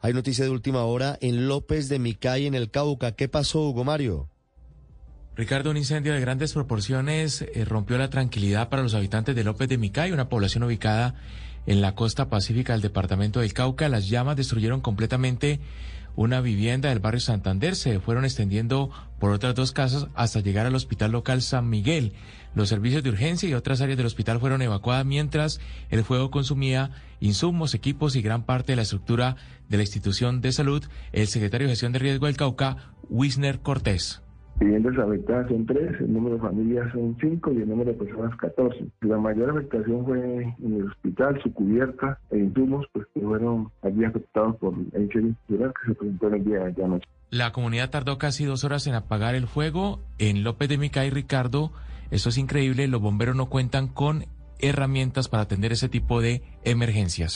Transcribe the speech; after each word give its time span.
Hay 0.00 0.12
noticia 0.12 0.44
de 0.44 0.50
última 0.50 0.82
hora 0.82 1.18
en 1.20 1.46
López 1.46 1.88
de 1.88 2.00
Micay, 2.00 2.46
en 2.46 2.56
el 2.56 2.68
Cauca. 2.68 3.12
¿Qué 3.12 3.28
pasó, 3.28 3.68
Hugo 3.68 3.84
Mario? 3.84 4.28
Ricardo, 5.36 5.70
un 5.70 5.76
incendio 5.76 6.14
de 6.14 6.20
grandes 6.20 6.52
proporciones 6.52 7.42
eh, 7.42 7.64
rompió 7.64 7.96
la 7.96 8.10
tranquilidad 8.10 8.68
para 8.70 8.82
los 8.82 8.94
habitantes 8.94 9.36
de 9.36 9.44
López 9.44 9.68
de 9.68 9.78
Micay, 9.78 10.10
una 10.10 10.28
población 10.28 10.64
ubicada 10.64 11.14
en 11.66 11.80
la 11.80 11.94
costa 11.94 12.28
pacífica 12.28 12.72
del 12.72 12.82
departamento 12.82 13.38
del 13.38 13.52
Cauca. 13.52 13.88
Las 13.88 14.08
llamas 14.08 14.34
destruyeron 14.34 14.80
completamente 14.80 15.60
una 16.16 16.40
vivienda 16.40 16.88
del 16.88 16.98
barrio 16.98 17.20
Santander. 17.20 17.76
Se 17.76 18.00
fueron 18.00 18.24
extendiendo 18.24 18.90
por 19.20 19.30
otras 19.30 19.54
dos 19.54 19.72
casas 19.72 20.08
hasta 20.14 20.40
llegar 20.40 20.66
al 20.66 20.74
hospital 20.74 21.12
local 21.12 21.42
San 21.42 21.68
Miguel. 21.68 22.14
Los 22.54 22.70
servicios 22.70 23.02
de 23.02 23.10
urgencia 23.10 23.48
y 23.48 23.54
otras 23.54 23.80
áreas 23.82 23.98
del 23.98 24.06
hospital 24.06 24.40
fueron 24.40 24.62
evacuadas 24.62 25.04
mientras 25.04 25.60
el 25.90 26.02
fuego 26.04 26.30
consumía 26.30 26.90
insumos, 27.20 27.74
equipos 27.74 28.16
y 28.16 28.22
gran 28.22 28.44
parte 28.44 28.72
de 28.72 28.76
la 28.76 28.82
estructura 28.82 29.36
de 29.68 29.76
la 29.76 29.82
institución 29.82 30.40
de 30.40 30.52
salud. 30.52 30.84
El 31.12 31.28
secretario 31.28 31.66
de 31.66 31.72
Gestión 31.72 31.92
de 31.92 31.98
Riesgo 31.98 32.26
del 32.26 32.36
Cauca, 32.36 32.92
Wisner 33.08 33.60
Cortés. 33.60 34.22
Viviendas 34.58 34.98
afectadas 34.98 35.48
son 35.48 35.66
tres, 35.66 36.00
el 36.00 36.12
número 36.12 36.36
de 36.36 36.40
familias 36.40 36.90
son 36.92 37.16
cinco 37.20 37.52
y 37.52 37.58
el 37.58 37.68
número 37.68 37.92
de 37.92 37.98
personas 37.98 38.34
catorce. 38.36 38.86
La 39.02 39.18
mayor 39.18 39.50
afectación 39.50 40.04
fue 40.06 40.18
en 40.18 40.76
el 40.76 40.88
hospital, 40.88 41.38
su 41.42 41.52
cubierta 41.52 42.18
e 42.30 42.38
insumos, 42.38 42.86
pues 42.92 43.06
que 43.12 43.20
fueron 43.20 43.70
allí 43.82 44.04
afectados 44.04 44.56
por 44.56 44.74
el 44.94 45.02
incendio 45.02 45.36
que 45.46 45.88
se 45.88 45.94
presentó 45.94 46.28
el 46.28 46.44
día 46.44 46.60
de 46.60 46.84
anoche. 46.84 47.06
La 47.30 47.52
comunidad 47.52 47.90
tardó 47.90 48.16
casi 48.18 48.44
dos 48.44 48.64
horas 48.64 48.86
en 48.86 48.94
apagar 48.94 49.34
el 49.34 49.46
fuego. 49.46 50.00
En 50.18 50.42
López 50.42 50.70
de 50.70 50.78
Micay, 50.78 51.10
Ricardo, 51.10 51.72
eso 52.10 52.30
es 52.30 52.38
increíble, 52.38 52.88
los 52.88 53.02
bomberos 53.02 53.36
no 53.36 53.50
cuentan 53.50 53.88
con 53.88 54.24
herramientas 54.58 55.28
para 55.28 55.42
atender 55.42 55.72
ese 55.72 55.88
tipo 55.88 56.22
de 56.22 56.42
emergencias. 56.64 57.34